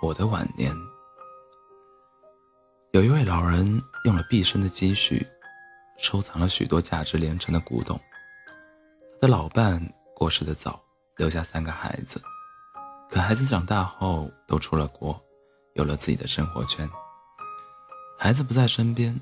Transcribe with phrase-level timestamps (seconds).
[0.00, 0.74] 我的晚年。
[2.92, 5.26] 有一位老人用了毕生的积蓄，
[5.98, 8.00] 收藏了许多价值连城的古董。
[9.12, 9.80] 他的老伴
[10.14, 10.82] 过世的早，
[11.16, 12.20] 留下三个孩子，
[13.10, 15.20] 可孩子长大后都出了国，
[15.74, 16.88] 有了自己的生活圈。
[18.18, 19.18] 孩子不在身边，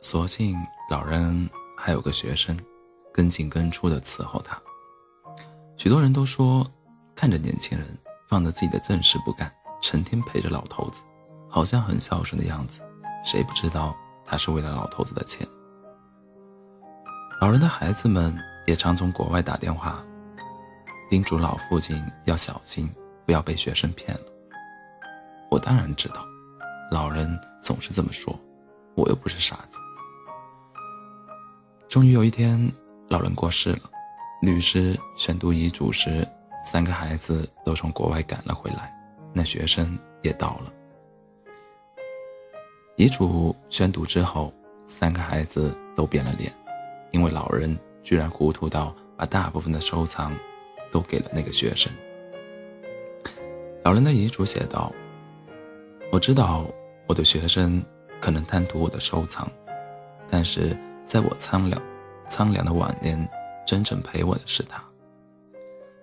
[0.00, 0.56] 所幸
[0.90, 2.58] 老人还有个学生，
[3.12, 4.60] 跟进跟出的伺候他。
[5.76, 6.68] 许多人都说，
[7.14, 7.98] 看着年轻人
[8.28, 11.02] 放着自己的正事不干，成天陪着老头子。
[11.50, 12.80] 好像很孝顺的样子，
[13.22, 15.46] 谁不知道他是为了老头子的钱？
[17.42, 18.34] 老人的孩子们
[18.66, 20.02] 也常从国外打电话，
[21.10, 22.90] 叮嘱老父亲要小心，
[23.26, 24.24] 不要被学生骗了。
[25.50, 26.24] 我当然知道，
[26.90, 28.34] 老人总是这么说，
[28.94, 29.78] 我又不是傻子。
[31.86, 32.72] 终于有一天，
[33.10, 33.90] 老人过世了，
[34.40, 36.26] 律师宣读遗嘱时，
[36.64, 38.90] 三个孩子都从国外赶了回来，
[39.32, 40.72] 那学生也到了。
[42.96, 44.52] 遗嘱宣读之后，
[44.84, 46.52] 三个孩子都变了脸，
[47.10, 50.36] 因为老人居然糊涂到把大部分的收藏
[50.90, 51.90] 都给了那个学生。
[53.82, 54.92] 老人的遗嘱写道
[56.12, 56.64] ：“我知道
[57.08, 57.82] 我的学生
[58.20, 59.50] 可能贪图我的收藏，
[60.30, 61.82] 但是在我苍凉、
[62.28, 63.28] 苍凉的晚年，
[63.66, 64.84] 真正陪我的是他。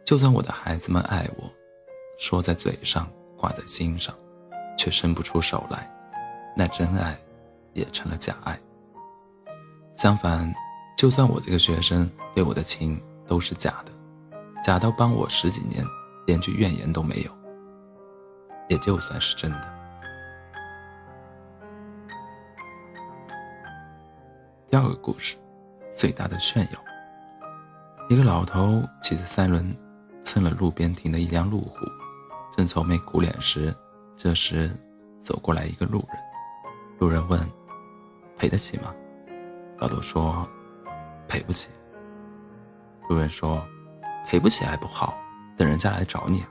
[0.03, 1.43] 就算我的孩子们爱我，
[2.17, 3.07] 说在嘴上，
[3.39, 4.13] 挂在心上，
[4.77, 5.89] 却伸不出手来。”
[6.55, 7.17] 那真爱，
[7.71, 8.59] 也成了假爱。
[9.95, 10.53] 相反，
[10.97, 13.91] 就算我这个学生对我的情都是假的，
[14.61, 15.85] 假到帮我十几年，
[16.25, 17.31] 连句怨言都没有，
[18.67, 19.79] 也就算是真的。
[24.69, 25.37] 第二个故事，
[25.95, 26.79] 最大的炫耀。
[28.09, 29.73] 一个老头骑着三轮，
[30.23, 31.75] 蹭了路边停的一辆路虎，
[32.51, 33.75] 正愁眉苦脸时，
[34.15, 34.69] 这时
[35.23, 36.19] 走过来一个路人。
[36.99, 37.39] 路人问
[38.37, 38.93] ：“赔得起吗？”
[39.79, 40.47] 老头说
[41.27, 41.69] ：“赔不起。”
[43.07, 43.65] 路人说
[44.27, 45.17] ：“赔不起还不好，
[45.57, 46.49] 等人家来找你啊。”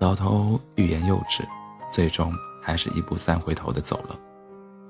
[0.00, 1.42] 老头欲言又止，
[1.90, 4.18] 最终还是一步三回头的走了。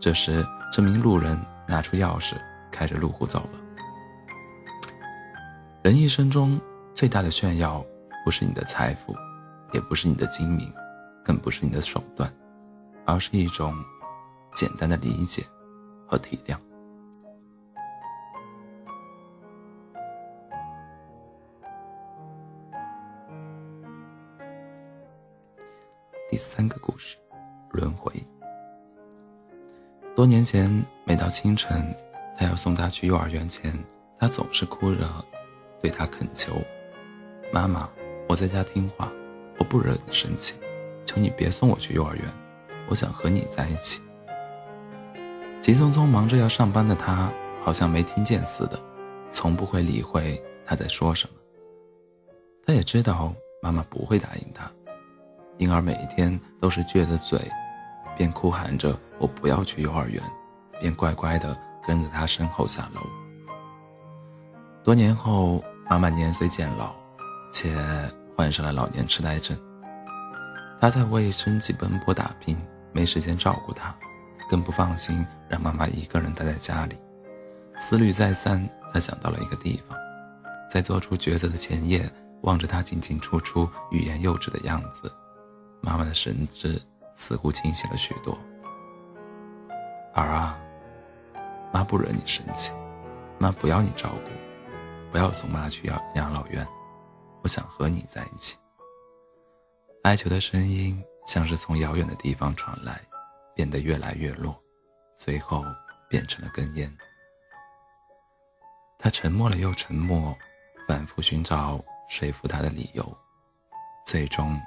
[0.00, 2.34] 这时，这名路人拿出钥匙，
[2.70, 3.60] 开着路虎走了。
[5.82, 6.60] 人一生中
[6.94, 7.84] 最大的炫耀，
[8.24, 9.14] 不是你的财富，
[9.72, 10.72] 也不是你的精明，
[11.24, 12.32] 更不是你的手段，
[13.06, 13.74] 而是一种。
[14.52, 15.46] 简单的理解
[16.08, 16.58] 和体谅。
[26.28, 27.16] 第三个故事，
[27.70, 28.12] 轮回。
[30.16, 30.68] 多年前，
[31.04, 31.96] 每到清晨，
[32.36, 33.72] 他要送他去幼儿园前，
[34.18, 35.08] 他总是哭着
[35.80, 36.60] 对他恳求
[37.54, 37.88] ：“妈妈，
[38.28, 39.10] 我在家听话，
[39.60, 40.54] 我不惹你生气，
[41.04, 42.24] 求你别送我去幼儿园，
[42.88, 44.02] 我想和你在一起。”
[45.60, 47.30] 急匆匆忙着要上班的他，
[47.62, 48.80] 好像没听见似的，
[49.30, 51.34] 从不会理会他在说什么。
[52.66, 53.32] 他也知道
[53.62, 54.70] 妈妈不会答应他，
[55.58, 57.38] 因而每一天都是撅着嘴，
[58.16, 60.22] 边哭喊着“我不要去幼儿园”，
[60.80, 61.54] 边乖乖地
[61.86, 63.02] 跟着他身后下楼。
[64.82, 66.94] 多年后，妈妈年岁渐老，
[67.52, 67.76] 且
[68.40, 69.54] 患上了老年痴呆症，
[70.80, 72.56] 他在为生计奔波打拼，
[72.90, 73.94] 没时间照顾她。
[74.48, 76.96] 更不放心让妈妈一个人待在家里，
[77.78, 79.98] 思虑再三，他想到了一个地方，
[80.72, 85.12] 在做出抉择的前夜，望着他进进出出、欲言又止的样子，
[85.82, 86.80] 妈妈的神智
[87.16, 88.38] 似乎清醒了许多。
[90.14, 90.58] 儿啊，
[91.74, 92.72] 妈不惹你生气，
[93.38, 94.30] 妈不要你照顾，
[95.12, 96.66] 不要送妈去养养老院，
[97.42, 98.56] 我想和你在一起。
[100.04, 103.00] 哀求的声音像是从遥远的地方传来。
[103.52, 104.58] 变得越来越弱，
[105.18, 105.62] 最后
[106.08, 106.90] 变成了根烟。
[108.98, 110.34] 他沉默了又沉默，
[110.88, 111.78] 反复寻找
[112.08, 113.04] 说服他的理由，
[114.06, 114.58] 最终，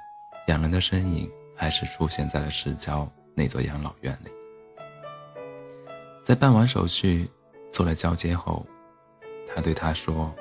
[0.46, 4.30] 两人的身影还是出现在了市郊那座养老院里。
[6.22, 7.28] 在办完手续，
[7.72, 8.64] 做了交接后，
[9.48, 10.32] 他对他说：“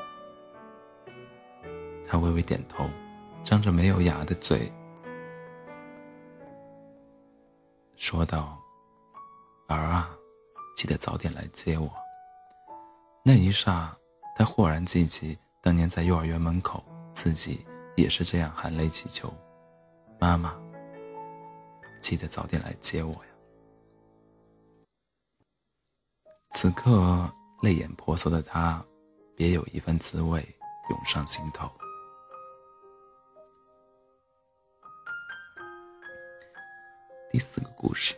[2.14, 2.88] 他微微点头，
[3.44, 4.72] 张着没有牙的嘴。”
[7.98, 8.62] 说道
[9.66, 10.16] ：“儿啊，
[10.76, 11.92] 记得早点来接我。”
[13.26, 13.98] 那一刹，
[14.36, 16.84] 他豁然记起当年在幼儿园门口，
[17.14, 17.66] 自己
[17.96, 19.34] 也是这样含泪祈求
[20.22, 20.56] ：“妈妈，
[22.00, 23.32] 记得早点来接我呀。”
[26.54, 27.28] 此刻，
[27.64, 28.86] 泪眼婆娑的他，
[29.36, 30.48] 别有一份滋味
[30.92, 31.68] 涌上心头。
[37.34, 38.14] 第四个故事，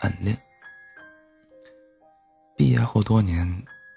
[0.00, 0.40] 暗恋。
[2.56, 3.44] 毕业后多年，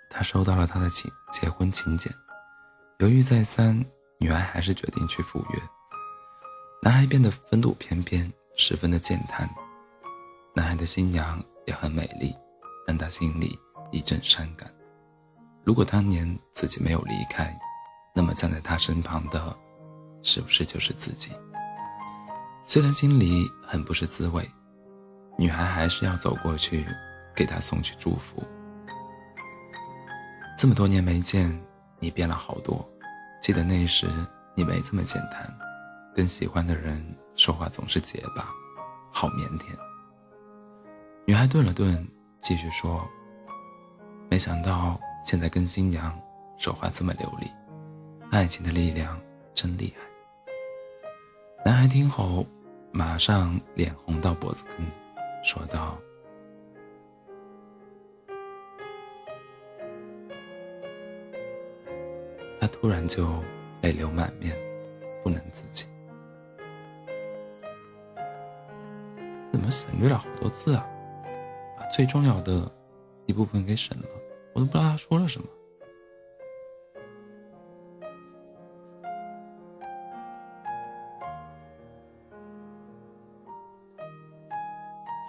[0.10, 2.12] 他收到了他的请结婚请柬，
[2.98, 3.80] 犹豫再三，
[4.18, 5.62] 女孩还是决定去赴约。
[6.81, 9.48] 男孩变得风度翩翩，十分的健谈。
[10.56, 12.36] 男孩的新娘也很美丽，
[12.88, 13.56] 让他心里
[13.92, 14.74] 一阵伤感。
[15.64, 17.56] 如果当年自己没有离开，
[18.12, 19.56] 那么站在他身旁的，
[20.24, 21.31] 是不是就是自己？
[22.66, 24.50] 虽然心里很不是滋味，
[25.38, 26.85] 女孩还是要走过去，
[27.35, 28.44] 给他送去祝福。
[30.57, 31.59] 这么多年没见，
[32.00, 32.88] 你变了好多。
[33.41, 34.07] 记得那时
[34.56, 35.51] 你没这么简单，
[36.15, 37.03] 跟喜欢的人
[37.35, 38.47] 说话总是结巴，
[39.12, 39.65] 好腼腆。
[41.25, 42.07] 女孩顿了顿，
[42.39, 43.06] 继续说
[44.30, 46.18] ：“没想到现在跟新娘
[46.57, 47.51] 说话这么流利，
[48.31, 49.19] 爱情的力量
[49.53, 50.03] 真厉害。”
[51.65, 52.45] 男孩听后，
[52.91, 54.85] 马上脸红到脖子根，
[55.44, 56.00] 说道
[62.60, 63.28] ：“他突然就
[63.81, 64.57] 泪流满面，
[65.22, 65.86] 不能自己。
[69.51, 70.88] 怎么省略了好多字啊？
[71.78, 72.72] 把最重要的
[73.25, 74.07] 一部分给省了，
[74.54, 75.48] 我都不知道他说了什么。”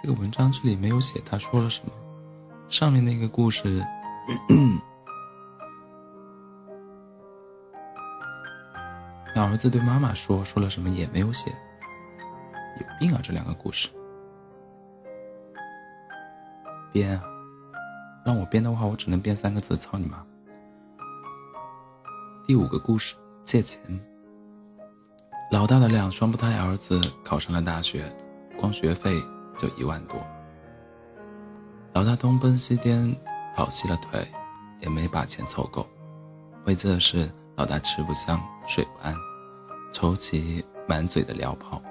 [0.05, 1.91] 这个文章这里没有写他说了什么，
[2.69, 3.83] 上面那个故事，
[9.33, 11.49] 让儿子对妈妈说说了什么也没有写，
[12.79, 13.19] 有病啊！
[13.23, 13.89] 这两个故事
[16.93, 17.23] 编啊，
[18.23, 20.23] 让我编的话，我只能编三个字：操你妈！
[22.45, 23.81] 第五个故事，借钱。
[25.49, 28.15] 老大的两双胞胎儿子考上了大学，
[28.55, 29.19] 光学费。
[29.57, 30.19] 就一万多，
[31.93, 33.15] 老大东奔西颠
[33.55, 34.27] 跑细了腿，
[34.81, 35.87] 也没把钱凑够。
[36.65, 39.15] 为这事，老大吃不香睡不安，
[39.93, 41.81] 愁起满嘴的燎泡。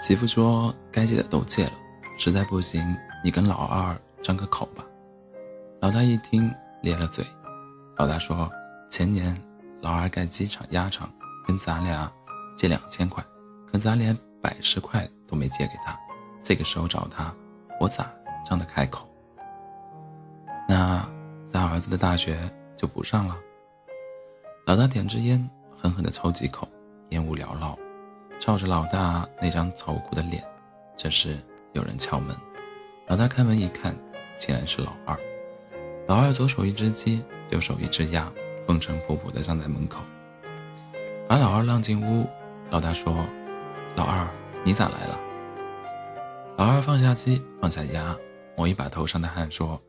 [0.00, 1.72] 媳妇说：“该借的都借了，
[2.18, 4.84] 实在不行，你跟老二张个口吧。”
[5.82, 6.52] 老大一听
[6.82, 7.26] 咧了嘴。
[7.96, 8.48] 老大说
[8.88, 9.36] ：“前年
[9.80, 11.10] 老二盖机场鸭场，
[11.46, 12.08] 跟咱俩
[12.56, 13.24] 借两千块，
[13.66, 15.94] 可咱连百十块。”都没借给他，
[16.42, 17.30] 这个时候找他，
[17.78, 18.10] 我咋
[18.46, 19.06] 张得开口？
[20.66, 21.06] 那
[21.46, 23.36] 咱儿子的大学就不上了。
[24.64, 25.46] 老大点支烟，
[25.76, 26.66] 狠狠地抽几口，
[27.10, 27.78] 烟雾缭绕，
[28.40, 30.42] 照着老大那张愁苦的脸。
[30.96, 31.38] 这时
[31.74, 32.34] 有人敲门，
[33.06, 33.94] 老大开门一看，
[34.38, 35.14] 竟然是老二。
[36.06, 38.32] 老二左手一只鸡，右手一只鸭，
[38.66, 40.00] 风尘仆仆地站在门口。
[41.28, 42.26] 把老二让进屋，
[42.70, 43.14] 老大说
[43.96, 44.26] ：“老二。”
[44.64, 45.18] 你咋来了？
[46.56, 48.14] 老二放下鸡，放下鸭，
[48.56, 49.80] 抹一把头上的汗，说：“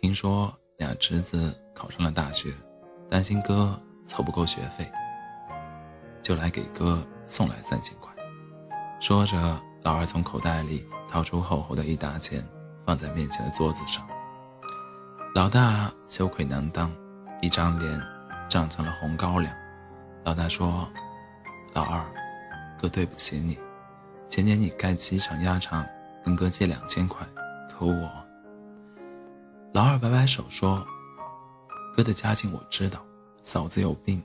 [0.00, 2.52] 听说俩侄子考上了大学，
[3.10, 3.76] 担心哥
[4.06, 4.88] 凑不够学费，
[6.22, 8.12] 就来给哥送来三千块。”
[9.00, 12.46] 说着，老二从口袋里掏出厚厚的一沓钱，
[12.84, 14.06] 放在面前的桌子上。
[15.34, 16.92] 老大羞愧难当，
[17.40, 18.00] 一张脸
[18.46, 19.52] 涨成了红高粱。
[20.22, 20.86] 老大说
[21.72, 22.04] ：“老二，
[22.80, 23.58] 哥对不起你。”
[24.28, 25.86] 前年你盖机场鸭场，
[26.24, 27.26] 跟哥借两千块，
[27.70, 28.10] 可我……
[29.72, 30.86] 老二摆摆手说
[31.96, 33.04] ：“哥的家境我知道，
[33.42, 34.22] 嫂子有病，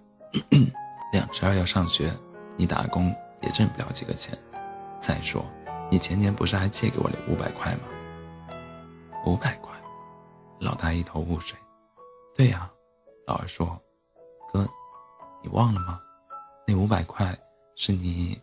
[1.12, 2.13] 两侄儿要上学，
[2.55, 4.38] 你打工也挣不了几个钱。
[5.00, 5.45] 再说，
[5.89, 7.81] 你前年不是还借给我了五百块吗？
[9.25, 9.74] 五百块，
[10.60, 11.57] 老大一头雾水。
[12.36, 12.69] 对呀，
[13.25, 13.79] 老二说：
[14.51, 14.67] 哥，
[15.41, 16.00] 你忘了吗？
[16.67, 17.38] 那五百块
[17.75, 18.41] 是你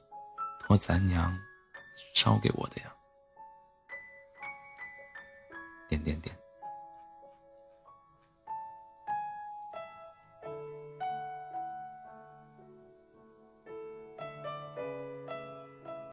[0.70, 1.36] 我咱娘。”
[2.14, 2.92] 烧给我的呀，
[5.88, 6.36] 点点点。